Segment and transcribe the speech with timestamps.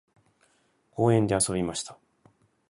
[0.89, 1.95] 公園で遊びました。